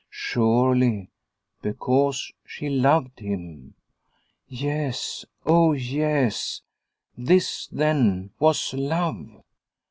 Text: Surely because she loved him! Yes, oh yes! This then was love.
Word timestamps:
Surely 0.09 1.11
because 1.61 2.33
she 2.43 2.69
loved 2.69 3.19
him! 3.19 3.75
Yes, 4.47 5.25
oh 5.45 5.73
yes! 5.73 6.63
This 7.15 7.67
then 7.67 8.31
was 8.39 8.73
love. 8.73 9.43